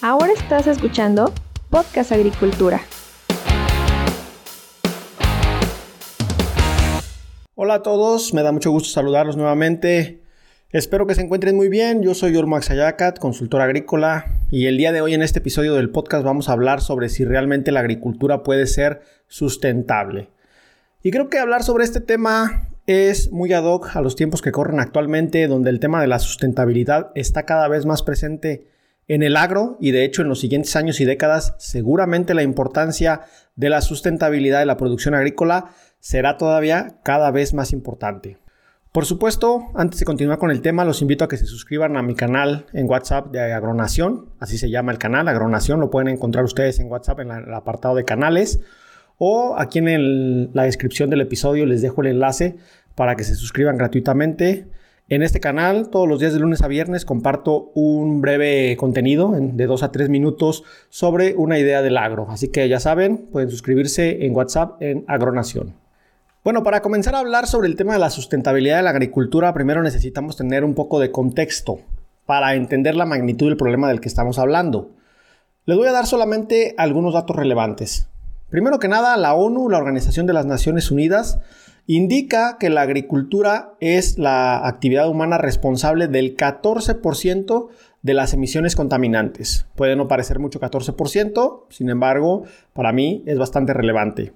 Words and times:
Ahora 0.00 0.32
estás 0.32 0.68
escuchando 0.68 1.32
Podcast 1.70 2.12
Agricultura. 2.12 2.80
Hola 7.56 7.74
a 7.74 7.82
todos, 7.82 8.32
me 8.32 8.44
da 8.44 8.52
mucho 8.52 8.70
gusto 8.70 8.90
saludarlos 8.90 9.36
nuevamente. 9.36 10.22
Espero 10.70 11.08
que 11.08 11.16
se 11.16 11.22
encuentren 11.22 11.56
muy 11.56 11.68
bien. 11.68 12.00
Yo 12.04 12.14
soy 12.14 12.36
Ormax 12.36 12.70
Ayacat, 12.70 13.18
consultor 13.18 13.60
agrícola, 13.60 14.38
y 14.52 14.66
el 14.66 14.76
día 14.76 14.92
de 14.92 15.00
hoy 15.00 15.14
en 15.14 15.22
este 15.22 15.40
episodio 15.40 15.74
del 15.74 15.90
podcast 15.90 16.24
vamos 16.24 16.48
a 16.48 16.52
hablar 16.52 16.80
sobre 16.80 17.08
si 17.08 17.24
realmente 17.24 17.72
la 17.72 17.80
agricultura 17.80 18.44
puede 18.44 18.68
ser 18.68 19.00
sustentable. 19.26 20.28
Y 21.02 21.10
creo 21.10 21.28
que 21.28 21.40
hablar 21.40 21.64
sobre 21.64 21.82
este 21.82 22.00
tema 22.00 22.68
es 22.86 23.32
muy 23.32 23.52
ad 23.52 23.64
hoc 23.64 23.96
a 23.96 24.00
los 24.00 24.14
tiempos 24.14 24.42
que 24.42 24.52
corren 24.52 24.78
actualmente, 24.78 25.48
donde 25.48 25.70
el 25.70 25.80
tema 25.80 26.00
de 26.00 26.06
la 26.06 26.20
sustentabilidad 26.20 27.10
está 27.16 27.42
cada 27.46 27.66
vez 27.66 27.84
más 27.84 28.04
presente 28.04 28.77
en 29.08 29.22
el 29.22 29.36
agro 29.36 29.76
y 29.80 29.90
de 29.90 30.04
hecho 30.04 30.22
en 30.22 30.28
los 30.28 30.40
siguientes 30.40 30.76
años 30.76 31.00
y 31.00 31.04
décadas 31.04 31.54
seguramente 31.58 32.34
la 32.34 32.42
importancia 32.42 33.22
de 33.56 33.70
la 33.70 33.80
sustentabilidad 33.80 34.60
de 34.60 34.66
la 34.66 34.76
producción 34.76 35.14
agrícola 35.14 35.70
será 35.98 36.36
todavía 36.36 36.98
cada 37.02 37.30
vez 37.30 37.54
más 37.54 37.72
importante. 37.72 38.38
Por 38.92 39.04
supuesto, 39.04 39.64
antes 39.74 40.00
de 40.00 40.06
continuar 40.06 40.38
con 40.38 40.50
el 40.50 40.62
tema, 40.62 40.84
los 40.84 41.02
invito 41.02 41.24
a 41.24 41.28
que 41.28 41.36
se 41.36 41.46
suscriban 41.46 41.96
a 41.96 42.02
mi 42.02 42.14
canal 42.14 42.66
en 42.72 42.88
WhatsApp 42.88 43.30
de 43.30 43.52
Agronación, 43.52 44.30
así 44.40 44.56
se 44.56 44.70
llama 44.70 44.92
el 44.92 44.98
canal, 44.98 45.28
Agronación, 45.28 45.80
lo 45.80 45.90
pueden 45.90 46.08
encontrar 46.08 46.44
ustedes 46.44 46.80
en 46.80 46.90
WhatsApp 46.90 47.20
en 47.20 47.30
el 47.30 47.54
apartado 47.54 47.94
de 47.94 48.04
canales 48.04 48.60
o 49.18 49.56
aquí 49.58 49.80
en 49.80 50.50
la 50.54 50.62
descripción 50.62 51.10
del 51.10 51.20
episodio 51.20 51.66
les 51.66 51.82
dejo 51.82 52.00
el 52.02 52.08
enlace 52.08 52.56
para 52.94 53.16
que 53.16 53.24
se 53.24 53.34
suscriban 53.34 53.76
gratuitamente. 53.76 54.68
En 55.10 55.22
este 55.22 55.40
canal, 55.40 55.88
todos 55.88 56.06
los 56.06 56.20
días 56.20 56.34
de 56.34 56.38
lunes 56.38 56.60
a 56.60 56.68
viernes, 56.68 57.06
comparto 57.06 57.70
un 57.74 58.20
breve 58.20 58.76
contenido 58.76 59.32
de 59.34 59.66
2 59.66 59.82
a 59.82 59.90
3 59.90 60.10
minutos 60.10 60.64
sobre 60.90 61.34
una 61.34 61.58
idea 61.58 61.80
del 61.80 61.96
agro. 61.96 62.26
Así 62.28 62.48
que 62.48 62.68
ya 62.68 62.78
saben, 62.78 63.16
pueden 63.32 63.48
suscribirse 63.48 64.26
en 64.26 64.36
WhatsApp 64.36 64.82
en 64.82 65.06
Agronación. 65.08 65.72
Bueno, 66.44 66.62
para 66.62 66.82
comenzar 66.82 67.14
a 67.14 67.20
hablar 67.20 67.46
sobre 67.46 67.68
el 67.68 67.76
tema 67.76 67.94
de 67.94 68.00
la 68.00 68.10
sustentabilidad 68.10 68.76
de 68.76 68.82
la 68.82 68.90
agricultura, 68.90 69.54
primero 69.54 69.82
necesitamos 69.82 70.36
tener 70.36 70.62
un 70.62 70.74
poco 70.74 71.00
de 71.00 71.10
contexto 71.10 71.78
para 72.26 72.54
entender 72.54 72.94
la 72.94 73.06
magnitud 73.06 73.46
del 73.46 73.56
problema 73.56 73.88
del 73.88 74.02
que 74.02 74.08
estamos 74.08 74.38
hablando. 74.38 74.90
Les 75.64 75.78
voy 75.78 75.88
a 75.88 75.92
dar 75.92 76.04
solamente 76.04 76.74
algunos 76.76 77.14
datos 77.14 77.34
relevantes. 77.34 78.08
Primero 78.50 78.78
que 78.78 78.88
nada, 78.88 79.16
la 79.16 79.32
ONU, 79.32 79.70
la 79.70 79.78
Organización 79.78 80.26
de 80.26 80.34
las 80.34 80.44
Naciones 80.44 80.90
Unidas, 80.90 81.38
indica 81.88 82.58
que 82.60 82.68
la 82.68 82.82
agricultura 82.82 83.74
es 83.80 84.18
la 84.18 84.68
actividad 84.68 85.08
humana 85.08 85.38
responsable 85.38 86.06
del 86.06 86.36
14% 86.36 87.68
de 88.02 88.14
las 88.14 88.34
emisiones 88.34 88.76
contaminantes. 88.76 89.66
Puede 89.74 89.96
no 89.96 90.06
parecer 90.06 90.38
mucho 90.38 90.60
14%, 90.60 91.62
sin 91.70 91.88
embargo, 91.88 92.44
para 92.74 92.92
mí 92.92 93.24
es 93.24 93.38
bastante 93.38 93.72
relevante. 93.72 94.34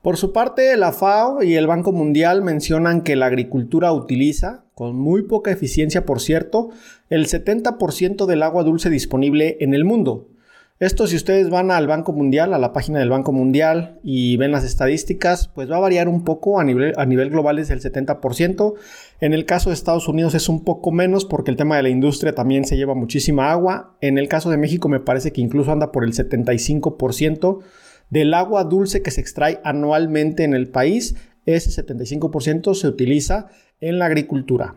Por 0.00 0.16
su 0.16 0.32
parte, 0.32 0.76
la 0.76 0.92
FAO 0.92 1.42
y 1.42 1.54
el 1.56 1.66
Banco 1.66 1.90
Mundial 1.90 2.42
mencionan 2.42 3.02
que 3.02 3.16
la 3.16 3.26
agricultura 3.26 3.92
utiliza, 3.92 4.64
con 4.76 4.94
muy 4.94 5.22
poca 5.22 5.50
eficiencia 5.50 6.06
por 6.06 6.20
cierto, 6.20 6.68
el 7.10 7.26
70% 7.26 8.26
del 8.26 8.44
agua 8.44 8.62
dulce 8.62 8.90
disponible 8.90 9.56
en 9.58 9.74
el 9.74 9.84
mundo. 9.84 10.28
Esto 10.78 11.06
si 11.06 11.16
ustedes 11.16 11.48
van 11.48 11.70
al 11.70 11.86
Banco 11.86 12.12
Mundial, 12.12 12.52
a 12.52 12.58
la 12.58 12.74
página 12.74 12.98
del 12.98 13.08
Banco 13.08 13.32
Mundial 13.32 13.98
y 14.02 14.36
ven 14.36 14.52
las 14.52 14.62
estadísticas, 14.62 15.48
pues 15.48 15.70
va 15.70 15.76
a 15.78 15.80
variar 15.80 16.06
un 16.06 16.22
poco, 16.22 16.60
a 16.60 16.64
nivel, 16.64 16.92
global 17.30 17.58
es 17.58 17.70
el 17.70 17.80
70%, 17.80 18.74
en 19.20 19.32
el 19.32 19.46
caso 19.46 19.70
de 19.70 19.74
Estados 19.74 20.06
Unidos 20.06 20.34
es 20.34 20.50
un 20.50 20.64
poco 20.64 20.92
menos 20.92 21.24
porque 21.24 21.50
el 21.50 21.56
tema 21.56 21.78
de 21.78 21.82
la 21.82 21.88
industria 21.88 22.34
también 22.34 22.66
se 22.66 22.76
lleva 22.76 22.94
muchísima 22.94 23.50
agua, 23.52 23.96
en 24.02 24.18
el 24.18 24.28
caso 24.28 24.50
de 24.50 24.58
México 24.58 24.90
me 24.90 25.00
parece 25.00 25.32
que 25.32 25.40
incluso 25.40 25.72
anda 25.72 25.92
por 25.92 26.04
el 26.04 26.12
75% 26.12 27.60
del 28.10 28.34
agua 28.34 28.64
dulce 28.64 29.00
que 29.00 29.10
se 29.10 29.22
extrae 29.22 29.60
anualmente 29.64 30.44
en 30.44 30.52
el 30.52 30.68
país, 30.68 31.16
ese 31.46 31.70
75% 31.70 32.74
se 32.74 32.86
utiliza 32.86 33.48
en 33.80 33.98
la 33.98 34.04
agricultura. 34.04 34.74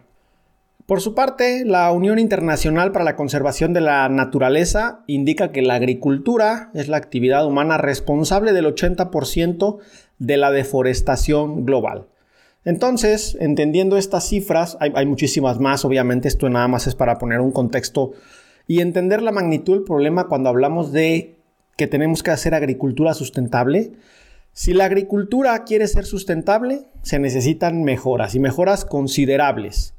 Por 0.90 1.02
su 1.02 1.14
parte, 1.14 1.66
la 1.66 1.92
Unión 1.92 2.18
Internacional 2.18 2.92
para 2.92 3.06
la 3.06 3.16
Conservación 3.16 3.74
de 3.74 3.80
la 3.80 4.10
Naturaleza 4.10 5.04
indica 5.06 5.52
que 5.52 5.62
la 5.62 5.76
agricultura 5.76 6.72
es 6.74 6.88
la 6.88 6.98
actividad 6.98 7.46
humana 7.46 7.78
responsable 7.78 8.54
del 8.54 8.66
80% 8.66 9.78
de 10.18 10.38
la 10.38 10.50
deforestación 10.50 11.64
global. 11.64 12.08
Entonces, 12.66 13.38
entendiendo 13.40 13.98
estas 13.98 14.28
cifras, 14.28 14.80
hay, 14.80 15.06
muchísimas 15.06 15.60
más, 15.60 15.86
obviamente 15.86 16.28
esto 16.28 16.50
nada 16.50 16.68
más 16.68 16.88
es 16.88 16.96
para 16.96 17.20
poner 17.20 17.40
un 17.40 17.52
contexto 17.52 18.14
y 18.66 18.82
entender 18.82 19.22
la 19.22 19.32
magnitud 19.32 19.76
del 19.76 19.84
problema 19.84 20.28
cuando 20.28 20.50
hablamos 20.50 20.92
de 20.92 21.36
que 21.78 21.86
tenemos 21.86 22.24
que 22.24 22.32
hacer 22.32 22.56
agricultura 22.56 23.14
sustentable. 23.14 23.92
Si 24.54 24.74
la 24.74 24.86
agricultura 24.86 25.66
quiere 25.66 25.88
ser 25.88 26.06
sustentable, 26.06 26.88
se 27.04 27.20
necesitan 27.20 27.84
mejoras 27.84 28.34
y 28.34 28.40
mejoras 28.40 28.86
considerables. 28.86 29.94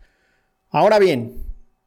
Ahora 0.73 1.01
bien, 1.01 1.35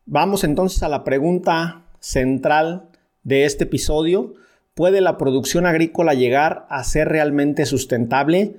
vamos 0.05 0.44
entonces 0.44 0.83
a 0.83 0.89
la 0.89 1.05
pregunta 1.05 1.83
central 2.01 2.89
de 3.23 3.45
este 3.45 3.63
episodio. 3.63 4.33
¿Puede 4.73 4.99
la 4.99 5.17
producción 5.17 5.66
agrícola 5.66 6.13
llegar 6.13 6.66
a 6.69 6.83
ser 6.83 7.07
realmente 7.07 7.66
sustentable? 7.66 8.57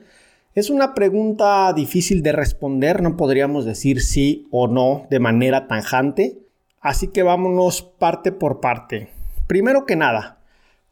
Es 0.54 0.70
una 0.70 0.94
pregunta 0.94 1.70
difícil 1.74 2.22
de 2.22 2.32
responder, 2.32 3.02
no 3.02 3.18
podríamos 3.18 3.66
decir 3.66 4.00
sí 4.00 4.48
o 4.50 4.66
no 4.66 5.06
de 5.10 5.20
manera 5.20 5.68
tanjante, 5.68 6.38
así 6.80 7.08
que 7.08 7.22
vámonos 7.22 7.82
parte 7.82 8.32
por 8.32 8.60
parte. 8.60 9.10
Primero 9.46 9.84
que 9.84 9.96
nada, 9.96 10.38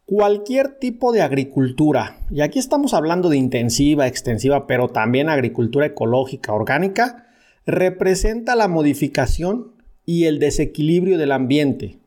cualquier 0.05 0.79
tipo 0.79 1.11
de 1.11 1.23
agricultura, 1.23 2.19
y 2.31 2.43
aquí 2.43 2.59
estamos 2.59 2.93
hablando 2.93 3.31
de 3.31 3.39
intensiva, 3.39 4.07
extensiva, 4.07 4.67
pero 4.67 4.89
también 4.89 5.31
agricultura 5.31 5.87
ecológica, 5.87 6.53
orgánica, 6.53 7.29
representa 7.67 8.57
la 8.57 8.69
modificación 8.69 9.73
y 10.05 10.25
el 10.25 10.39
desequilibrio 10.39 11.19
del 11.19 11.33
ambiente. 11.33 11.99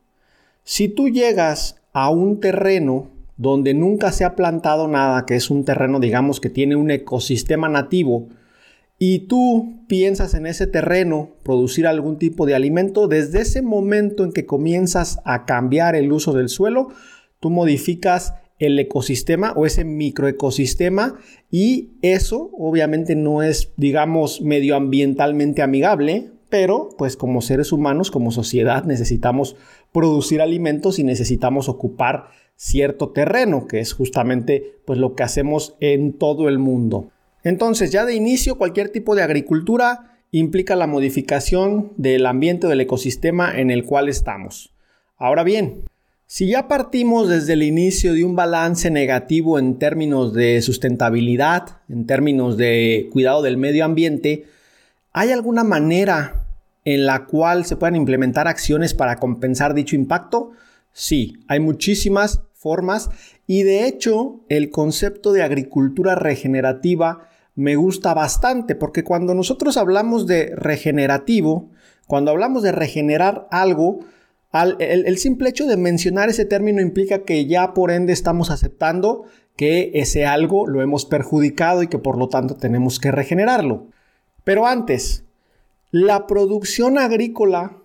Si 0.64 0.90
tú 0.90 1.10
llegas 1.10 1.82
a 1.94 2.10
un 2.10 2.40
terreno 2.40 3.10
donde 3.38 3.74
nunca 3.74 4.12
se 4.12 4.26
ha 4.26 4.36
plantado 4.36 4.88
nada, 4.88 5.26
que 5.26 5.36
es 5.36 5.50
un 5.50 5.66
terreno, 5.66 6.00
digamos, 6.00 6.40
que 6.40 6.50
tiene 6.50 6.76
un 6.76 6.92
ecosistema 6.92 7.70
nativo, 7.70 8.30
y 8.98 9.28
tú 9.28 9.84
piensas 9.88 10.34
en 10.36 10.46
ese 10.46 10.68
terreno 10.68 11.32
producir 11.44 11.86
algún 11.86 12.18
tipo 12.18 12.46
de 12.46 12.56
alimento, 12.56 13.08
desde 13.08 13.42
ese 13.42 13.62
momento 13.62 14.24
en 14.24 14.32
que 14.32 14.46
comienzas 14.46 15.20
a 15.26 15.46
cambiar 15.46 15.96
el 15.96 16.12
uso 16.12 16.34
del 16.34 16.48
suelo, 16.48 16.90
tú 17.40 17.50
modificas 17.50 18.34
el 18.60 18.80
ecosistema 18.80 19.54
o 19.56 19.66
ese 19.66 19.84
microecosistema 19.84 21.20
y 21.52 21.92
eso 22.02 22.52
obviamente 22.58 23.16
no 23.16 23.44
es, 23.44 23.74
digamos, 23.78 24.42
medioambientalmente 24.42 25.62
amigable, 25.62 26.32
pero 26.50 26.90
pues 26.98 27.18
como 27.18 27.42
seres 27.42 27.72
humanos, 27.72 28.12
como 28.12 28.32
sociedad, 28.32 28.86
necesitamos 28.86 29.56
producir 29.92 30.42
alimentos 30.42 31.00
y 31.00 31.04
necesitamos 31.04 31.68
ocupar 31.68 32.30
cierto 32.56 33.10
terreno, 33.10 33.68
que 33.68 33.80
es 33.80 33.94
justamente 33.94 34.78
pues 34.86 35.00
lo 35.00 35.16
que 35.16 35.24
hacemos 35.24 35.76
en 35.80 36.14
todo 36.14 36.48
el 36.48 36.60
mundo. 36.60 37.12
Entonces, 37.44 37.92
ya 37.92 38.06
de 38.06 38.16
inicio, 38.16 38.58
cualquier 38.58 38.90
tipo 38.90 39.16
de 39.16 39.22
agricultura 39.22 40.20
implica 40.32 40.76
la 40.76 40.88
modificación 40.88 41.94
del 41.98 42.26
ambiente 42.26 42.68
del 42.68 42.82
ecosistema 42.82 43.60
en 43.60 43.70
el 43.72 43.86
cual 43.86 44.10
estamos. 44.10 44.74
Ahora 45.18 45.44
bien, 45.44 45.84
si 46.28 46.47
ya 46.47 46.68
partimos 46.68 47.30
desde 47.30 47.53
el 47.53 47.63
inicio 47.63 48.13
de 48.13 48.24
un 48.24 48.36
balance 48.36 48.90
negativo 48.90 49.59
en 49.59 49.78
términos 49.78 50.34
de 50.34 50.62
sustentabilidad, 50.62 51.81
en 51.88 52.08
términos 52.08 52.58
de 52.58 53.09
cuidado 53.12 53.44
del 53.44 53.58
medio 53.58 53.86
ambiente, 53.86 54.46
¿hay 55.14 55.31
alguna 55.31 55.64
manera 55.64 56.47
en 56.84 57.06
la 57.06 57.26
cual 57.26 57.66
se 57.66 57.76
puedan 57.76 57.96
implementar 57.96 58.47
acciones 58.47 58.94
para 58.96 59.17
compensar 59.17 59.76
dicho 59.76 59.96
impacto? 59.96 60.52
Sí, 60.91 61.38
hay 61.47 61.59
muchísimas 61.59 62.41
formas 62.53 63.11
y 63.46 63.61
de 63.61 63.85
hecho 63.88 64.41
el 64.50 64.72
concepto 64.72 65.32
de 65.32 65.44
agricultura 65.44 66.16
regenerativa 66.16 67.29
me 67.53 67.76
gusta 67.76 68.16
bastante 68.16 68.73
porque 68.73 69.03
cuando 69.03 69.35
nosotros 69.35 69.78
hablamos 69.78 70.26
de 70.26 70.55
regenerativo, 70.55 71.70
cuando 72.08 72.32
hablamos 72.32 72.64
de 72.64 72.72
regenerar 72.72 73.47
algo, 73.52 74.00
el, 74.63 75.17
simple 75.17 75.49
hecho 75.49 75.66
de 75.66 75.78
mencionar 75.78 76.29
ese 76.29 76.46
término 76.46 76.81
implica 76.81 77.23
que 77.23 77.46
ya 77.46 77.73
por 77.73 77.91
ende 77.91 78.13
estamos 78.13 78.52
aceptando 78.52 79.25
que 79.57 79.91
ese 79.96 80.25
algo 80.25 80.67
lo 80.67 80.81
hemos 80.81 81.05
perjudicado 81.05 81.84
y 81.84 81.87
que 81.87 81.97
por 81.97 82.17
lo 82.17 82.29
tanto 82.29 82.55
tenemos 82.55 82.99
que 82.99 83.11
regenerarlo. 83.11 83.87
Pero 84.43 84.66
antes, 84.66 85.23
la 85.91 86.28
producción 86.28 86.97
agrícola 86.97 87.78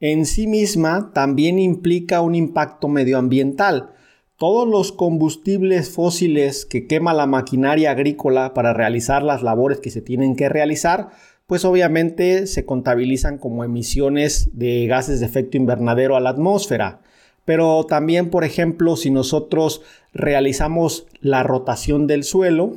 en 0.00 0.26
sí 0.26 0.46
misma 0.46 1.10
también 1.12 1.58
implica 1.58 2.20
un 2.20 2.34
impacto 2.34 2.88
medioambiental. 2.88 3.92
Todos 4.36 4.68
los 4.68 4.92
combustibles 4.92 5.90
fósiles 5.90 6.64
que 6.64 6.86
quema 6.86 7.12
la 7.12 7.26
maquinaria 7.26 7.90
agrícola 7.90 8.54
para 8.54 8.72
realizar 8.72 9.24
las 9.24 9.42
labores 9.42 9.80
que 9.80 9.90
se 9.90 10.00
tienen 10.00 10.36
que 10.36 10.48
realizar 10.48 11.10
pues 11.48 11.64
obviamente 11.64 12.46
se 12.46 12.66
contabilizan 12.66 13.38
como 13.38 13.64
emisiones 13.64 14.50
de 14.52 14.86
gases 14.86 15.18
de 15.18 15.26
efecto 15.26 15.56
invernadero 15.56 16.14
a 16.14 16.20
la 16.20 16.30
atmósfera. 16.30 17.00
pero 17.46 17.86
también, 17.86 18.28
por 18.28 18.44
ejemplo, 18.44 18.94
si 18.94 19.10
nosotros 19.10 19.80
realizamos 20.12 21.06
la 21.22 21.42
rotación 21.42 22.06
del 22.06 22.24
suelo, 22.24 22.74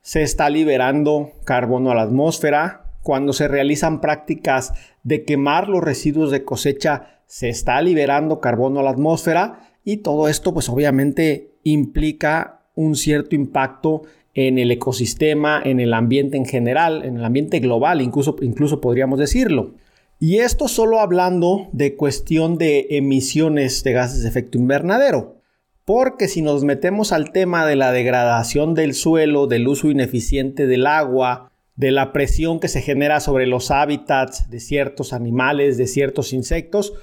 se 0.00 0.22
está 0.22 0.48
liberando 0.48 1.32
carbono 1.44 1.90
a 1.90 1.94
la 1.94 2.02
atmósfera. 2.04 2.86
Cuando 3.02 3.34
se 3.34 3.48
realizan 3.48 4.00
prácticas 4.00 4.72
de 5.02 5.24
quemar 5.26 5.68
los 5.68 5.84
residuos 5.84 6.30
de 6.30 6.42
cosecha, 6.42 7.20
se 7.26 7.50
está 7.50 7.82
liberando 7.82 8.40
carbono 8.40 8.80
a 8.80 8.82
la 8.82 8.90
atmósfera 8.90 9.76
y 9.84 9.98
todo 9.98 10.28
esto 10.28 10.54
pues 10.54 10.70
obviamente 10.70 11.58
implica 11.62 12.62
un 12.74 12.96
cierto 12.96 13.34
impacto 13.34 14.04
en 14.34 14.58
el 14.58 14.70
ecosistema, 14.70 15.62
en 15.64 15.80
el 15.80 15.94
ambiente 15.94 16.36
en 16.36 16.44
general, 16.44 17.04
en 17.04 17.16
el 17.16 17.24
ambiente 17.24 17.60
global, 17.60 18.00
incluso, 18.00 18.36
incluso 18.42 18.80
podríamos 18.80 19.18
decirlo. 19.18 19.74
Y 20.18 20.38
esto 20.38 20.68
solo 20.68 21.00
hablando 21.00 21.68
de 21.72 21.96
cuestión 21.96 22.58
de 22.58 22.86
emisiones 22.90 23.84
de 23.84 23.92
gases 23.92 24.22
de 24.22 24.28
efecto 24.28 24.58
invernadero. 24.58 25.36
Porque 25.84 26.28
si 26.28 26.40
nos 26.40 26.64
metemos 26.64 27.12
al 27.12 27.30
tema 27.30 27.66
de 27.66 27.76
la 27.76 27.92
degradación 27.92 28.74
del 28.74 28.94
suelo, 28.94 29.46
del 29.46 29.68
uso 29.68 29.90
ineficiente 29.90 30.66
del 30.66 30.86
agua, 30.86 31.52
de 31.76 31.90
la 31.90 32.12
presión 32.12 32.58
que 32.58 32.68
se 32.68 32.80
genera 32.80 33.20
sobre 33.20 33.46
los 33.46 33.70
hábitats 33.70 34.48
de 34.48 34.60
ciertos 34.60 35.12
animales, 35.12 35.76
de 35.76 35.86
ciertos 35.86 36.32
insectos, 36.32 36.94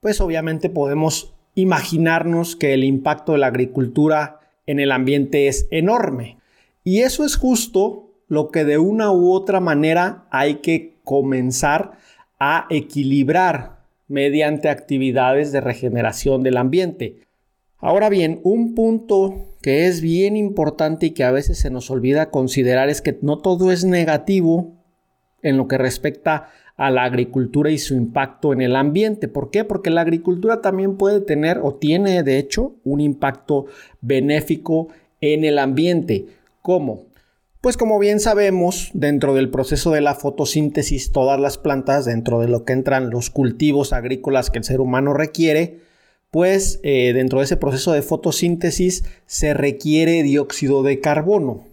pues 0.00 0.20
obviamente 0.20 0.68
podemos 0.68 1.34
imaginarnos 1.54 2.56
que 2.56 2.74
el 2.74 2.84
impacto 2.84 3.32
de 3.32 3.38
la 3.38 3.46
agricultura 3.46 4.40
en 4.66 4.80
el 4.80 4.90
ambiente 4.92 5.46
es 5.46 5.68
enorme. 5.70 6.38
Y 6.84 7.00
eso 7.00 7.24
es 7.24 7.36
justo 7.36 8.10
lo 8.28 8.50
que 8.50 8.64
de 8.64 8.78
una 8.78 9.10
u 9.10 9.32
otra 9.32 9.60
manera 9.60 10.26
hay 10.30 10.56
que 10.56 10.98
comenzar 11.02 11.92
a 12.38 12.66
equilibrar 12.70 13.84
mediante 14.06 14.68
actividades 14.68 15.50
de 15.50 15.60
regeneración 15.60 16.42
del 16.42 16.58
ambiente. 16.58 17.22
Ahora 17.78 18.08
bien, 18.08 18.40
un 18.44 18.74
punto 18.74 19.34
que 19.62 19.86
es 19.86 20.00
bien 20.00 20.36
importante 20.36 21.06
y 21.06 21.10
que 21.12 21.24
a 21.24 21.30
veces 21.30 21.58
se 21.58 21.70
nos 21.70 21.90
olvida 21.90 22.30
considerar 22.30 22.88
es 22.88 23.00
que 23.00 23.18
no 23.22 23.38
todo 23.38 23.72
es 23.72 23.84
negativo 23.84 24.72
en 25.42 25.56
lo 25.56 25.68
que 25.68 25.78
respecta 25.78 26.50
a 26.76 26.90
la 26.90 27.04
agricultura 27.04 27.70
y 27.70 27.78
su 27.78 27.94
impacto 27.94 28.52
en 28.52 28.60
el 28.60 28.76
ambiente. 28.76 29.28
¿Por 29.28 29.50
qué? 29.50 29.64
Porque 29.64 29.90
la 29.90 30.00
agricultura 30.00 30.60
también 30.60 30.96
puede 30.96 31.20
tener 31.20 31.60
o 31.62 31.74
tiene 31.74 32.22
de 32.22 32.38
hecho 32.38 32.74
un 32.84 33.00
impacto 33.00 33.66
benéfico 34.00 34.88
en 35.20 35.44
el 35.44 35.58
ambiente. 35.58 36.26
¿Cómo? 36.64 37.08
Pues 37.60 37.76
como 37.76 37.98
bien 37.98 38.20
sabemos, 38.20 38.88
dentro 38.94 39.34
del 39.34 39.50
proceso 39.50 39.90
de 39.90 40.00
la 40.00 40.14
fotosíntesis, 40.14 41.12
todas 41.12 41.38
las 41.38 41.58
plantas, 41.58 42.06
dentro 42.06 42.40
de 42.40 42.48
lo 42.48 42.64
que 42.64 42.72
entran 42.72 43.10
los 43.10 43.28
cultivos 43.28 43.92
agrícolas 43.92 44.48
que 44.48 44.60
el 44.60 44.64
ser 44.64 44.80
humano 44.80 45.12
requiere, 45.12 45.80
pues 46.30 46.80
eh, 46.82 47.12
dentro 47.12 47.40
de 47.40 47.44
ese 47.44 47.58
proceso 47.58 47.92
de 47.92 48.00
fotosíntesis 48.00 49.04
se 49.26 49.52
requiere 49.52 50.22
dióxido 50.22 50.82
de 50.82 51.00
carbono. 51.00 51.66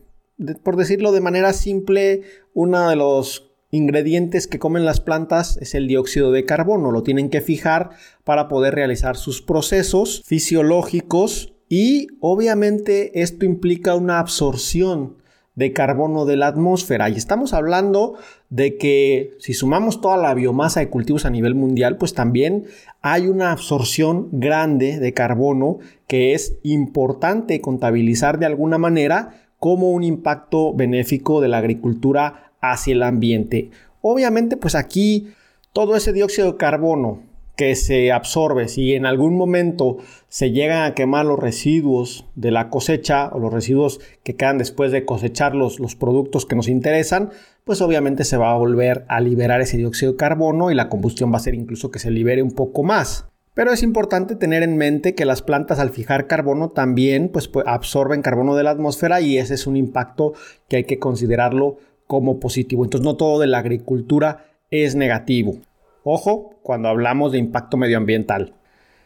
por 0.62 0.76
decirlo 0.76 1.14
de 1.14 1.22
manera 1.22 1.54
simple, 1.54 2.24
uno 2.54 2.90
de 2.90 2.98
los 2.98 3.50
ingredientes 3.72 4.46
que 4.46 4.60
comen 4.60 4.84
las 4.84 5.00
plantas 5.00 5.56
es 5.62 5.74
el 5.74 5.88
dióxido 5.88 6.34
de 6.34 6.44
carbono. 6.44 6.92
Lo 6.92 7.02
tienen 7.02 7.30
que 7.30 7.40
fijar 7.40 7.92
para 8.26 8.50
poder 8.50 8.76
realizar 8.76 9.16
sus 9.16 9.42
procesos 9.42 10.22
fisiológicos 10.26 11.54
y 11.72 12.10
obviamente 12.20 13.22
esto 13.22 13.46
implica 13.46 13.96
una 13.96 14.20
absorción 14.20 15.16
de 15.56 15.72
carbono 15.72 16.26
de 16.26 16.36
la 16.36 16.48
atmósfera. 16.48 17.10
Y 17.10 17.14
estamos 17.14 17.54
hablando 17.54 18.16
de 18.50 18.76
que 18.76 19.38
si 19.40 19.54
sumamos 19.54 20.02
toda 20.02 20.18
la 20.18 20.34
biomasa 20.34 20.82
de 20.82 20.90
cultivos 20.90 21.24
a 21.24 21.30
nivel 21.30 21.56
mundial, 21.56 21.96
pues 21.96 22.14
también 22.14 22.66
hay 23.02 23.28
una 23.28 23.54
absorción 23.54 24.28
grande 24.34 25.00
de 25.00 25.14
carbono 25.14 25.80
que 26.08 26.34
es 26.34 26.58
importante 26.64 27.62
contabilizar 27.62 28.38
de 28.38 28.48
alguna 28.48 28.78
manera 28.78 29.48
como 29.58 29.92
un 29.92 30.04
impacto 30.04 30.74
benéfico 30.74 31.40
de 31.40 31.48
la 31.48 31.60
agricultura 31.60 32.52
hacia 32.60 32.96
el 32.96 33.04
ambiente. 33.04 33.72
Obviamente, 34.02 34.58
pues 34.58 34.76
aquí 34.76 35.30
todo 35.72 35.96
ese 35.96 36.12
dióxido 36.12 36.52
de 36.52 36.58
carbono 36.58 37.31
que 37.56 37.76
se 37.76 38.12
absorbe, 38.12 38.68
si 38.68 38.96
en 38.96 39.06
algún 39.06 39.36
momento 39.36 39.98
se 40.30 40.52
llegan 40.52 40.84
a 40.84 40.96
quemar 40.96 41.26
los 41.26 41.40
residuos 41.40 42.26
de 42.36 42.52
la 42.52 42.70
cosecha 42.70 43.30
o 43.34 43.40
los 43.40 43.54
residuos 43.54 44.00
que 44.24 44.36
quedan 44.36 44.58
después 44.58 44.92
de 44.92 45.06
cosechar 45.06 45.54
los, 45.56 45.80
los 45.80 45.96
productos 45.96 46.46
que 46.46 46.56
nos 46.56 46.68
interesan, 46.68 47.30
pues 47.64 47.82
obviamente 47.82 48.24
se 48.24 48.38
va 48.38 48.52
a 48.52 48.58
volver 48.58 49.06
a 49.08 49.20
liberar 49.20 49.62
ese 49.62 49.78
dióxido 49.78 50.14
de 50.14 50.18
carbono 50.18 50.72
y 50.72 50.76
la 50.76 50.90
combustión 50.90 51.32
va 51.32 51.38
a 51.38 51.42
ser 51.42 51.54
incluso 51.54 51.92
que 51.92 52.00
se 52.00 52.12
libere 52.12 52.42
un 52.42 52.52
poco 52.52 52.84
más. 52.84 53.26
Pero 53.54 53.72
es 53.72 53.84
importante 53.84 54.36
tener 54.36 54.64
en 54.64 54.78
mente 54.78 55.14
que 55.14 55.26
las 55.26 55.42
plantas 55.42 55.80
al 55.80 55.90
fijar 55.90 56.26
carbono 56.26 56.70
también 56.70 57.30
pues, 57.30 57.50
pues 57.50 57.66
absorben 57.68 58.22
carbono 58.22 58.56
de 58.56 58.64
la 58.64 58.72
atmósfera 58.72 59.20
y 59.20 59.38
ese 59.38 59.56
es 59.56 59.68
un 59.68 59.76
impacto 59.76 60.34
que 60.70 60.78
hay 60.78 60.84
que 60.86 61.00
considerarlo 61.00 61.78
como 62.08 62.40
positivo. 62.40 62.86
Entonces 62.86 63.06
no 63.06 63.18
todo 63.18 63.40
de 63.40 63.48
la 63.48 63.60
agricultura 63.60 64.46
es 64.70 64.96
negativo. 64.96 65.58
Ojo 66.04 66.56
cuando 66.64 66.90
hablamos 66.90 67.32
de 67.32 67.38
impacto 67.38 67.78
medioambiental. 67.78 68.56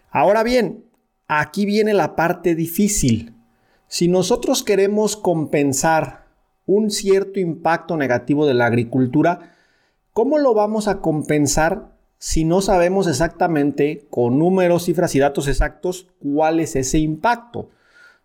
Ahora 0.10 0.44
bien, 0.44 0.86
aquí 1.28 1.66
viene 1.66 1.94
la 1.94 2.16
parte 2.16 2.56
difícil. 2.56 3.34
Si 3.88 4.08
nosotros 4.08 4.64
queremos 4.64 5.18
compensar 5.18 6.26
un 6.66 6.90
cierto 6.90 7.40
impacto 7.40 7.98
negativo 7.98 8.46
de 8.48 8.54
la 8.54 8.66
agricultura, 8.66 9.54
¿cómo 10.14 10.38
lo 10.38 10.54
vamos 10.54 10.88
a 10.88 11.02
compensar 11.02 11.96
si 12.18 12.46
no 12.46 12.62
sabemos 12.62 13.08
exactamente 13.08 14.08
con 14.10 14.40
números, 14.40 14.86
cifras 14.86 15.14
y 15.16 15.20
datos 15.20 15.48
exactos 15.48 16.08
cuál 16.20 16.60
es 16.60 16.76
ese 16.76 16.98
impacto? 16.98 17.70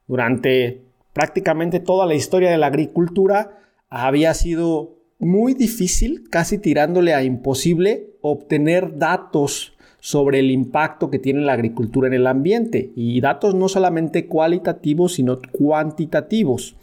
Durante 0.06 0.82
prácticamente 1.12 1.80
toda 1.80 2.06
la 2.06 2.14
historia 2.14 2.50
de 2.50 2.58
la 2.58 2.66
agricultura 2.66 3.58
había 3.88 4.32
sido 4.34 4.96
muy 5.18 5.54
difícil, 5.54 6.28
casi 6.30 6.58
tirándole 6.58 7.12
a 7.14 7.22
imposible, 7.22 8.09
obtener 8.22 8.98
datos 8.98 9.74
sobre 10.00 10.40
el 10.40 10.50
impacto 10.50 11.10
que 11.10 11.18
tiene 11.18 11.42
la 11.42 11.52
agricultura 11.52 12.08
en 12.08 12.14
el 12.14 12.26
ambiente 12.26 12.90
y 12.96 13.20
datos 13.20 13.54
no 13.54 13.68
solamente 13.68 14.26
cualitativos 14.26 15.14
sino 15.14 15.38
cuantitativos. 15.52 16.76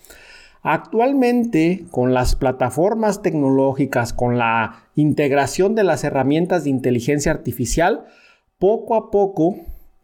Actualmente, 0.61 1.85
con 1.91 2.13
las 2.13 2.35
plataformas 2.35 3.21
tecnológicas, 3.21 4.11
con 4.11 4.37
la 4.37 4.83
integración 4.95 5.75
de 5.75 5.83
las 5.83 6.03
herramientas 6.03 6.63
de 6.63 6.71
inteligencia 6.71 7.31
artificial, 7.31 8.05
poco 8.59 8.95
a 8.95 9.09
poco 9.09 9.55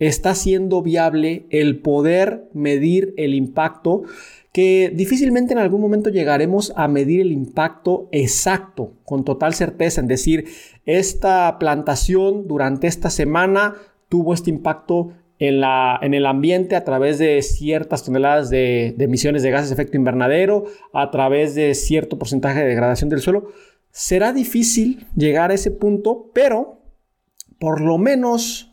está 0.07 0.35
siendo 0.35 0.81
viable 0.81 1.45
el 1.49 1.79
poder 1.79 2.49
medir 2.53 3.13
el 3.17 3.33
impacto 3.33 4.03
que 4.53 4.91
difícilmente 4.93 5.53
en 5.53 5.59
algún 5.59 5.81
momento 5.81 6.11
llegaremos 6.11 6.71
a 6.75 6.87
medir 6.87 7.21
el 7.21 7.31
impacto 7.31 8.07
exacto, 8.11 8.93
con 9.03 9.25
total 9.25 9.55
certeza, 9.55 9.99
en 9.99 10.07
decir, 10.07 10.45
esta 10.85 11.57
plantación 11.57 12.47
durante 12.47 12.85
esta 12.85 13.09
semana 13.09 13.73
tuvo 14.09 14.33
este 14.33 14.51
impacto 14.51 15.09
en, 15.39 15.59
la, 15.59 15.97
en 16.03 16.13
el 16.13 16.27
ambiente 16.27 16.75
a 16.75 16.83
través 16.83 17.17
de 17.17 17.41
ciertas 17.41 18.03
toneladas 18.03 18.51
de, 18.51 18.93
de 18.95 19.05
emisiones 19.05 19.41
de 19.41 19.49
gases 19.49 19.69
de 19.69 19.73
efecto 19.73 19.97
invernadero, 19.97 20.65
a 20.93 21.09
través 21.09 21.55
de 21.55 21.73
cierto 21.73 22.19
porcentaje 22.19 22.59
de 22.59 22.67
degradación 22.67 23.09
del 23.09 23.21
suelo. 23.21 23.47
Será 23.89 24.33
difícil 24.33 25.07
llegar 25.15 25.49
a 25.49 25.55
ese 25.55 25.71
punto, 25.71 26.29
pero 26.33 26.79
por 27.59 27.81
lo 27.81 27.97
menos 27.97 28.72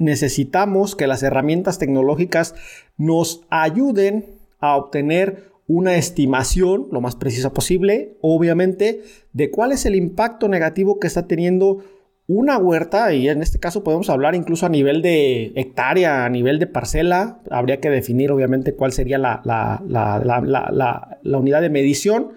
necesitamos 0.00 0.96
que 0.96 1.06
las 1.06 1.22
herramientas 1.22 1.78
tecnológicas 1.78 2.54
nos 2.96 3.46
ayuden 3.50 4.24
a 4.58 4.76
obtener 4.76 5.50
una 5.68 5.94
estimación 5.94 6.88
lo 6.90 7.00
más 7.00 7.14
precisa 7.14 7.52
posible, 7.52 8.16
obviamente, 8.20 9.02
de 9.32 9.50
cuál 9.52 9.70
es 9.70 9.86
el 9.86 9.94
impacto 9.94 10.48
negativo 10.48 10.98
que 10.98 11.06
está 11.06 11.28
teniendo 11.28 11.84
una 12.26 12.58
huerta, 12.58 13.12
y 13.12 13.28
en 13.28 13.42
este 13.42 13.58
caso 13.58 13.84
podemos 13.84 14.08
hablar 14.08 14.34
incluso 14.34 14.66
a 14.66 14.68
nivel 14.68 15.02
de 15.02 15.52
hectárea, 15.54 16.24
a 16.24 16.28
nivel 16.28 16.58
de 16.58 16.66
parcela, 16.66 17.40
habría 17.50 17.80
que 17.80 17.90
definir 17.90 18.32
obviamente 18.32 18.74
cuál 18.74 18.92
sería 18.92 19.18
la, 19.18 19.42
la 19.44 21.38
unidad 21.38 21.60
de 21.60 21.70
medición, 21.70 22.32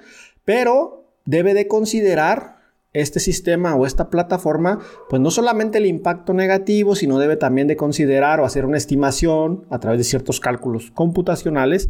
pero 0.45 1.05
debe 1.25 1.53
de 1.53 1.67
considerar 1.67 2.62
este 2.93 3.19
sistema 3.19 3.75
o 3.75 3.85
esta 3.85 4.09
plataforma, 4.09 4.79
pues 5.09 5.21
no 5.21 5.31
solamente 5.31 5.79
el 5.79 5.87
impacto 5.87 6.33
negativo, 6.33 6.95
sino 6.95 7.19
debe 7.19 7.35
también 7.35 7.67
de 7.67 7.75
considerar 7.75 8.39
o 8.39 8.45
hacer 8.45 8.65
una 8.65 8.77
estimación 8.77 9.65
a 9.69 9.79
través 9.79 9.99
de 9.99 10.03
ciertos 10.03 10.39
cálculos 10.39 10.91
computacionales 10.91 11.89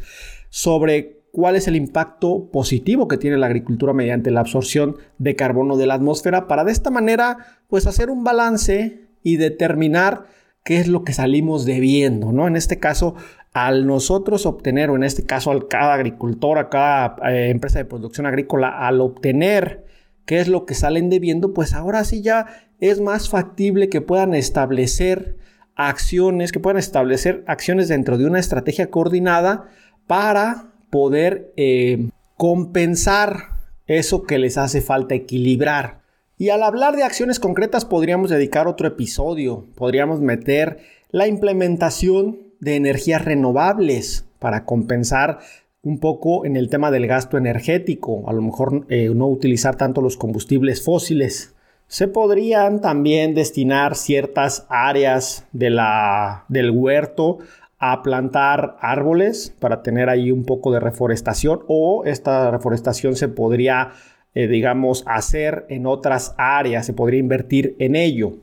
sobre 0.50 1.24
cuál 1.32 1.56
es 1.56 1.68
el 1.68 1.76
impacto 1.76 2.50
positivo 2.52 3.08
que 3.08 3.18
tiene 3.18 3.38
la 3.38 3.48
agricultura 3.48 3.92
mediante 3.92 4.32
la 4.32 4.42
absorción 4.42 4.98
de 5.18 5.36
carbono 5.36 5.78
de 5.78 5.88
la 5.88 5.96
atmósfera 5.96 6.48
para 6.48 6.64
de 6.64 6.72
esta 6.72 6.90
manera 6.90 7.38
pues 7.68 7.88
hacer 7.88 8.10
un 8.10 8.24
balance 8.24 9.02
y 9.24 9.38
determinar 9.38 10.26
qué 10.64 10.78
es 10.78 10.88
lo 10.88 11.04
que 11.04 11.14
salimos 11.14 11.66
debiendo, 11.66 12.32
¿no? 12.32 12.48
En 12.48 12.56
este 12.56 12.80
caso, 12.80 13.16
al 13.52 13.86
nosotros 13.86 14.46
obtener, 14.46 14.90
o 14.90 14.96
en 14.96 15.04
este 15.04 15.26
caso, 15.26 15.52
al 15.52 15.68
cada 15.68 15.94
agricultor, 15.94 16.58
a 16.58 16.70
cada 16.70 17.16
eh, 17.30 17.50
empresa 17.50 17.80
de 17.80 17.86
producción 17.86 18.26
agrícola, 18.26 18.88
al 18.88 19.02
obtener 19.02 19.84
qué 20.26 20.40
es 20.40 20.48
lo 20.48 20.66
que 20.66 20.74
salen 20.74 21.10
debiendo, 21.10 21.54
pues 21.54 21.74
ahora 21.74 22.04
sí 22.04 22.22
ya 22.22 22.48
es 22.80 23.00
más 23.00 23.30
factible 23.30 23.90
que 23.90 24.02
puedan 24.02 24.34
establecer 24.34 25.38
acciones, 25.76 26.52
que 26.52 26.60
puedan 26.60 26.78
establecer 26.78 27.44
acciones 27.48 27.88
dentro 27.88 28.18
de 28.18 28.26
una 28.26 28.40
estrategia 28.40 28.90
coordinada 28.90 29.70
para 30.08 30.74
poder 30.90 31.54
eh, 31.58 32.10
compensar 32.38 33.54
eso 33.88 34.24
que 34.24 34.38
les 34.38 34.58
hace 34.58 34.82
falta 34.82 35.16
equilibrar. 35.16 36.02
Y 36.38 36.50
al 36.50 36.64
hablar 36.64 36.96
de 36.96 37.04
acciones 37.04 37.40
concretas 37.40 37.86
podríamos 37.86 38.30
dedicar 38.30 38.68
otro 38.68 38.88
episodio, 38.88 39.68
podríamos 39.76 40.20
meter 40.20 40.80
la 41.10 41.28
implementación 41.28 42.40
de 42.60 42.76
energías 42.76 43.24
renovables 43.24 44.26
para 44.40 44.66
compensar 44.66 45.40
un 45.84 46.00
poco 46.00 46.46
en 46.46 46.56
el 46.56 46.70
tema 46.70 46.92
del 46.92 47.08
gasto 47.08 47.38
energético, 47.38 48.24
a 48.28 48.34
lo 48.34 48.42
mejor 48.42 48.86
eh, 48.90 49.12
no 49.14 49.28
utilizar 49.28 49.76
tanto 49.76 50.02
los 50.02 50.16
combustibles 50.16 50.84
fósiles. 50.84 51.56
Se 51.88 52.08
podrían 52.08 52.80
también 52.80 53.36
destinar 53.36 53.96
ciertas 53.96 54.66
áreas 54.70 55.46
de 55.52 55.70
la, 55.70 56.46
del 56.48 56.72
huerto 56.72 57.40
a 57.80 58.02
plantar 58.02 58.78
árboles 58.80 59.54
para 59.60 59.84
tener 59.84 60.08
ahí 60.08 60.32
un 60.32 60.46
poco 60.46 60.72
de 60.72 60.80
reforestación 60.80 61.64
o 61.68 62.04
esta 62.06 62.50
reforestación 62.50 63.18
se 63.18 63.28
podría, 63.28 63.92
eh, 64.36 64.48
digamos, 64.48 65.04
hacer 65.06 65.66
en 65.68 65.86
otras 65.86 66.34
áreas, 66.38 66.86
se 66.86 66.94
podría 66.94 67.20
invertir 67.20 67.76
en 67.80 67.98
ello. 67.98 68.38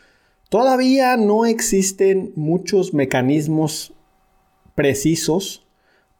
Todavía 0.51 1.17
no 1.17 1.47
existen 1.47 2.33
muchos 2.37 2.93
mecanismos 2.93 3.95
precisos 4.75 5.67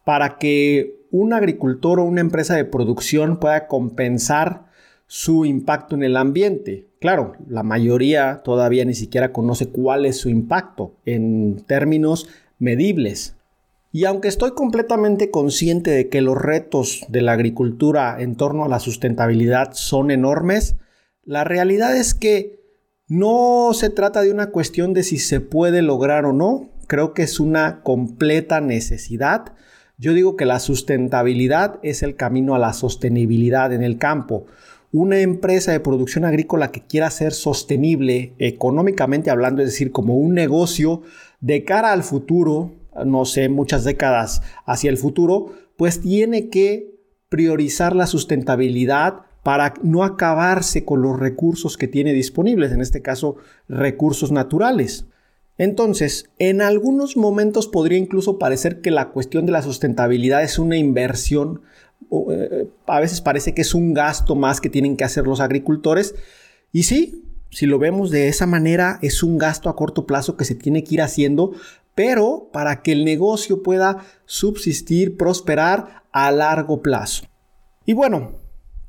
para 0.03 0.39
que 0.39 1.00
un 1.11 1.33
agricultor 1.33 1.99
o 1.99 2.05
una 2.05 2.21
empresa 2.21 2.55
de 2.55 2.65
producción 2.65 3.37
pueda 3.39 3.67
compensar 3.67 4.65
su 5.07 5.45
impacto 5.45 5.95
en 5.95 6.03
el 6.03 6.15
ambiente. 6.15 6.87
Claro, 6.99 7.33
la 7.47 7.63
mayoría 7.63 8.41
todavía 8.43 8.85
ni 8.85 8.93
siquiera 8.93 9.33
conoce 9.33 9.67
cuál 9.67 10.05
es 10.05 10.17
su 10.17 10.29
impacto 10.29 10.93
en 11.05 11.63
términos 11.67 12.29
medibles. 12.59 13.35
Y 13.91 14.05
aunque 14.05 14.29
estoy 14.29 14.51
completamente 14.51 15.29
consciente 15.31 15.91
de 15.91 16.07
que 16.07 16.21
los 16.21 16.37
retos 16.37 17.05
de 17.09 17.21
la 17.21 17.33
agricultura 17.33 18.21
en 18.21 18.35
torno 18.35 18.63
a 18.63 18.69
la 18.69 18.79
sustentabilidad 18.79 19.73
son 19.73 20.11
enormes, 20.11 20.77
la 21.25 21.43
realidad 21.43 21.97
es 21.97 22.13
que 22.13 22.61
no 23.09 23.71
se 23.73 23.89
trata 23.89 24.21
de 24.21 24.31
una 24.31 24.51
cuestión 24.51 24.93
de 24.93 25.03
si 25.03 25.17
se 25.17 25.41
puede 25.41 25.81
lograr 25.81 26.25
o 26.25 26.31
no, 26.31 26.69
creo 26.87 27.13
que 27.13 27.23
es 27.23 27.41
una 27.41 27.83
completa 27.83 28.61
necesidad. 28.61 29.53
Yo 30.01 30.15
digo 30.15 30.35
que 30.35 30.45
la 30.45 30.59
sustentabilidad 30.59 31.79
es 31.83 32.01
el 32.01 32.15
camino 32.15 32.55
a 32.55 32.59
la 32.59 32.73
sostenibilidad 32.73 33.71
en 33.71 33.83
el 33.83 33.99
campo 33.99 34.47
una 34.91 35.19
empresa 35.19 35.71
de 35.71 35.79
producción 35.79 36.25
agrícola 36.25 36.71
que 36.71 36.81
quiera 36.81 37.11
ser 37.11 37.33
sostenible 37.33 38.33
económicamente 38.39 39.29
hablando, 39.29 39.61
es 39.61 39.69
decir, 39.69 39.91
como 39.91 40.17
un 40.17 40.33
negocio 40.33 41.03
de 41.39 41.63
cara 41.63 41.91
al 41.91 42.01
futuro, 42.01 42.73
no 43.05 43.25
sé, 43.25 43.47
muchas 43.47 43.83
décadas 43.83 44.41
hacia 44.65 44.89
el 44.89 44.97
futuro, 44.97 45.53
pues 45.77 46.01
tiene 46.01 46.49
que 46.49 46.95
priorizar 47.29 47.95
la 47.95 48.07
sustentabilidad 48.07 49.21
para 49.43 49.75
no 49.83 50.03
acabarse 50.03 50.83
con 50.83 51.03
los 51.03 51.19
recursos 51.19 51.77
que 51.77 51.87
tiene 51.87 52.11
disponibles, 52.11 52.71
en 52.71 52.81
este 52.81 53.03
caso 53.03 53.35
recursos 53.69 54.31
naturales. 54.31 55.05
Entonces, 55.61 56.31
en 56.39 56.59
algunos 56.59 57.17
momentos 57.17 57.67
podría 57.67 57.99
incluso 57.99 58.39
parecer 58.39 58.81
que 58.81 58.89
la 58.89 59.09
cuestión 59.09 59.45
de 59.45 59.51
la 59.51 59.61
sustentabilidad 59.61 60.41
es 60.41 60.57
una 60.57 60.75
inversión 60.75 61.61
eh, 62.31 62.67
a 62.87 62.99
veces 62.99 63.21
parece 63.21 63.53
que 63.53 63.61
es 63.61 63.75
un 63.75 63.93
gasto 63.93 64.35
más 64.35 64.59
que 64.59 64.71
tienen 64.71 64.97
que 64.97 65.03
hacer 65.03 65.27
los 65.27 65.39
agricultores. 65.39 66.15
Y 66.71 66.81
sí, 66.81 67.23
si 67.51 67.67
lo 67.67 67.77
vemos 67.77 68.09
de 68.09 68.27
esa 68.27 68.47
manera, 68.47 68.97
es 69.03 69.21
un 69.21 69.37
gasto 69.37 69.69
a 69.69 69.75
corto 69.75 70.07
plazo 70.07 70.35
que 70.35 70.45
se 70.45 70.55
tiene 70.55 70.83
que 70.83 70.95
ir 70.95 71.01
haciendo, 71.03 71.51
pero 71.93 72.49
para 72.51 72.81
que 72.81 72.93
el 72.93 73.05
negocio 73.05 73.61
pueda 73.61 74.03
subsistir, 74.25 75.15
prosperar 75.15 76.05
a 76.11 76.31
largo 76.31 76.81
plazo. 76.81 77.25
Y 77.85 77.93
bueno, 77.93 78.31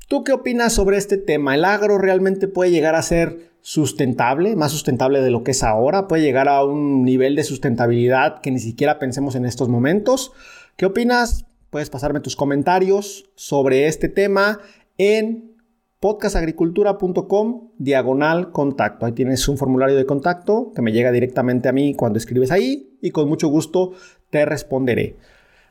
¿tú 0.07 0.23
qué 0.23 0.33
opinas 0.33 0.73
sobre 0.73 0.97
este 0.97 1.17
tema? 1.17 1.53
¿El 1.53 1.65
agro 1.65 1.99
realmente 1.99 2.47
puede 2.47 2.71
llegar 2.71 2.95
a 2.95 3.03
ser 3.03 3.52
sustentable, 3.63 4.55
más 4.55 4.71
sustentable 4.71 5.21
de 5.21 5.31
lo 5.31 5.43
que 5.43 5.51
es 5.51 5.63
ahora? 5.63 6.07
¿Puede 6.07 6.21
llegar 6.21 6.49
a 6.49 6.63
un 6.63 7.03
nivel 7.03 7.35
de 7.35 7.43
sustentabilidad 7.43 8.41
que 8.41 8.51
ni 8.51 8.59
siquiera 8.59 8.99
pensemos 8.99 9.35
en 9.35 9.45
estos 9.45 9.69
momentos? 9.69 10.33
¿Qué 10.75 10.85
opinas? 10.85 11.45
Puedes 11.71 11.89
pasarme 11.89 12.19
tus 12.19 12.35
comentarios 12.35 13.31
sobre 13.35 13.87
este 13.87 14.09
tema 14.09 14.59
en 14.97 15.53
podcastagricultura.com 16.01 17.69
diagonal 17.77 18.51
contacto. 18.51 19.05
Ahí 19.05 19.13
tienes 19.13 19.47
un 19.47 19.57
formulario 19.57 19.95
de 19.95 20.05
contacto 20.05 20.73
que 20.75 20.81
me 20.81 20.91
llega 20.91 21.13
directamente 21.13 21.69
a 21.69 21.71
mí 21.71 21.95
cuando 21.95 22.19
escribes 22.19 22.51
ahí 22.51 22.97
y 23.01 23.11
con 23.11 23.29
mucho 23.29 23.47
gusto 23.47 23.93
te 24.29 24.45
responderé. 24.45 25.15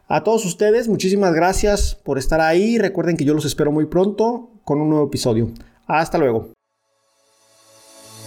A 0.08 0.24
todos 0.24 0.46
ustedes, 0.46 0.88
muchísimas 0.88 1.34
gracias 1.34 1.94
por 1.94 2.16
estar 2.18 2.40
ahí. 2.40 2.78
Recuerden 2.78 3.18
que 3.18 3.26
yo 3.26 3.34
los 3.34 3.44
espero 3.44 3.70
muy 3.70 3.84
pronto 3.86 4.50
con 4.64 4.80
un 4.80 4.88
nuevo 4.88 5.06
episodio. 5.06 5.50
Hasta 5.86 6.16
luego. 6.16 6.61